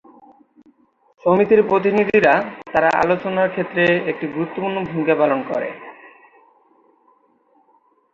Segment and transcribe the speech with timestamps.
[1.23, 2.33] সমিতির প্রতিনিধিরা
[2.73, 5.69] তার আলোচনার ক্ষেত্রে একটি গুরুত্বপূর্ণ ভূমিকা পালন করে।